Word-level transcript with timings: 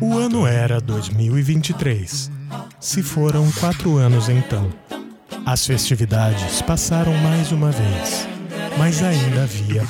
O 0.00 0.18
ano 0.18 0.44
era 0.44 0.80
2023. 0.80 2.28
Se 2.80 3.04
foram 3.04 3.48
quatro 3.52 3.98
anos 3.98 4.28
então. 4.28 4.68
As 5.46 5.64
festividades 5.64 6.60
passaram 6.62 7.14
mais 7.18 7.52
uma 7.52 7.70
vez, 7.70 8.26
mas 8.76 9.00
ainda 9.00 9.44
havia. 9.44 9.86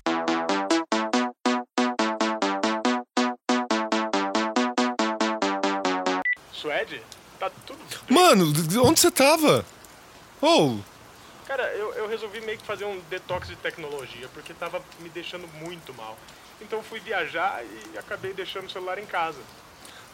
Suede? 6.52 7.00
Tá 7.38 7.50
tudo. 7.66 7.80
Mano, 8.10 8.52
onde 8.84 9.00
você 9.00 9.10
tava? 9.10 9.64
Oh, 10.42 10.76
Cara, 11.50 11.64
eu, 11.74 11.92
eu 11.94 12.06
resolvi 12.06 12.40
meio 12.42 12.56
que 12.56 12.64
fazer 12.64 12.84
um 12.84 13.00
detox 13.10 13.48
de 13.48 13.56
tecnologia, 13.56 14.28
porque 14.32 14.54
tava 14.54 14.80
me 15.00 15.08
deixando 15.08 15.48
muito 15.48 15.92
mal. 15.92 16.16
Então 16.60 16.80
fui 16.80 17.00
viajar 17.00 17.64
e 17.64 17.98
acabei 17.98 18.32
deixando 18.32 18.66
o 18.66 18.70
celular 18.70 19.00
em 19.00 19.04
casa. 19.04 19.40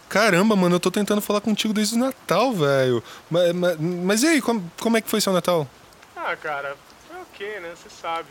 caramba, 0.09 0.57
mano, 0.57 0.77
eu 0.77 0.81
tô 0.81 0.91
tentando 0.91 1.21
falar 1.21 1.43
contigo 1.43 1.75
desde 1.75 1.95
o 1.95 1.99
Natal, 1.99 2.55
velho. 2.55 3.05
Mas, 3.31 3.53
mas, 3.53 3.77
mas 3.79 4.23
e 4.23 4.29
aí, 4.29 4.41
como, 4.41 4.73
como 4.81 4.97
é 4.97 5.03
que 5.03 5.11
foi 5.11 5.21
seu 5.21 5.31
Natal? 5.31 5.69
Ah, 6.17 6.35
cara, 6.37 6.75
foi 7.07 7.21
ok, 7.21 7.61
né? 7.61 7.75
Você 7.77 7.91
sabe. 7.91 8.31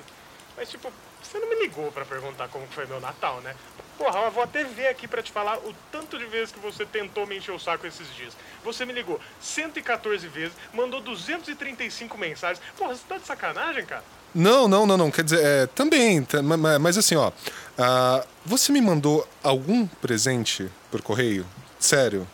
Mas, 0.58 0.72
tipo, 0.72 0.92
você 1.22 1.38
não 1.38 1.48
me 1.48 1.62
ligou 1.62 1.92
pra 1.92 2.06
perguntar 2.06 2.48
como 2.48 2.66
foi 2.72 2.88
meu 2.88 3.00
Natal, 3.00 3.40
né? 3.42 3.56
Porra, 3.98 4.20
eu 4.22 4.32
vou 4.32 4.44
até 4.44 4.64
ver 4.64 4.88
aqui 4.88 5.08
pra 5.08 5.24
te 5.24 5.32
falar 5.32 5.58
o 5.60 5.74
tanto 5.92 6.18
de 6.18 6.26
vezes 6.26 6.52
que 6.52 6.60
você 6.60 6.86
tentou 6.86 7.26
me 7.26 7.38
encher 7.38 7.52
o 7.54 7.60
saco 7.60 7.88
esses 7.88 8.14
dias. 8.14 8.34
Você 8.64 8.86
me 8.86 8.92
ligou 8.92 9.20
114 9.40 10.28
vezes, 10.28 10.54
mandou 10.74 11.00
235 11.02 12.18
mensagens. 12.18 12.62
Porra, 12.78 12.94
você 12.96 13.04
tá 13.08 13.18
de 13.18 13.26
sacanagem, 13.26 13.86
cara? 13.86 14.04
Não, 14.34 14.68
não, 14.68 14.86
não, 14.86 14.98
não. 14.98 15.10
Quer 15.10 15.24
dizer, 15.24 15.44
é, 15.46 15.68
também, 15.68 16.22
tá, 16.24 16.42
ma- 16.42 16.58
ma- 16.58 16.78
mas 16.80 16.98
assim, 16.98 17.16
ó. 17.16 17.32
ah, 17.78 18.26
você 18.46 18.70
me 18.72 18.82
mandou 18.82 19.26
algum 19.42 19.88
presente 19.88 20.70
por 20.92 21.02
correio? 21.02 21.46
Sério? 21.80 22.28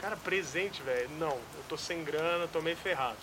Cara, 0.00 0.16
presente, 0.16 0.82
velho. 0.82 1.08
Não, 1.20 1.28
eu 1.30 1.62
tô 1.68 1.76
sem 1.76 2.02
grana, 2.02 2.48
tô 2.48 2.60
meio 2.60 2.76
ferrado. 2.76 3.16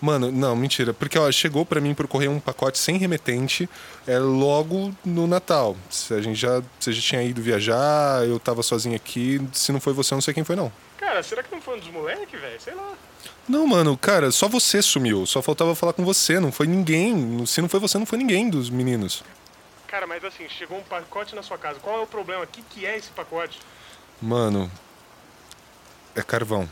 Mano, 0.00 0.32
não, 0.32 0.56
mentira. 0.56 0.94
Porque, 0.94 1.18
ó, 1.18 1.30
chegou 1.30 1.66
pra 1.66 1.80
mim 1.80 1.94
por 1.94 2.08
correio 2.08 2.30
um 2.30 2.40
pacote 2.40 2.78
sem 2.78 2.96
remetente 2.96 3.68
é, 4.06 4.18
logo 4.18 4.94
no 5.04 5.26
Natal. 5.26 5.76
Se 5.90 6.14
a 6.14 6.22
gente 6.22 6.38
já, 6.40 6.62
você 6.78 6.92
já 6.92 7.02
tinha 7.02 7.22
ido 7.22 7.42
viajar, 7.42 8.26
eu 8.26 8.40
tava 8.40 8.62
sozinho 8.62 8.96
aqui. 8.96 9.40
Se 9.52 9.72
não 9.72 9.80
foi 9.80 9.92
você, 9.92 10.14
eu 10.14 10.16
não 10.16 10.22
sei 10.22 10.32
quem 10.32 10.44
foi, 10.44 10.56
não. 10.56 10.72
Cara, 10.96 11.22
será 11.22 11.42
que 11.42 11.54
não 11.54 11.60
foi 11.60 11.76
um 11.76 11.80
dos 11.80 11.88
moleques, 11.88 12.40
velho? 12.40 12.60
Sei 12.60 12.74
lá. 12.74 12.92
Não, 13.46 13.66
mano, 13.66 13.96
cara, 13.96 14.30
só 14.30 14.48
você 14.48 14.80
sumiu. 14.80 15.26
Só 15.26 15.42
faltava 15.42 15.74
falar 15.74 15.92
com 15.92 16.04
você. 16.04 16.40
Não 16.40 16.52
foi 16.52 16.66
ninguém. 16.66 17.44
Se 17.46 17.60
não 17.60 17.68
foi 17.68 17.80
você, 17.80 17.98
não 17.98 18.06
foi 18.06 18.18
ninguém 18.18 18.48
dos 18.48 18.70
meninos. 18.70 19.22
Cara, 19.86 20.06
mas 20.06 20.24
assim, 20.24 20.48
chegou 20.48 20.78
um 20.78 20.82
pacote 20.82 21.34
na 21.34 21.42
sua 21.42 21.58
casa. 21.58 21.78
Qual 21.80 21.98
é 21.98 22.02
o 22.02 22.06
problema? 22.06 22.44
O 22.44 22.46
que, 22.46 22.62
que 22.62 22.86
é 22.86 22.96
esse 22.96 23.10
pacote? 23.10 23.58
Mano, 24.22 24.70
é 26.14 26.22
carvão. 26.22 26.68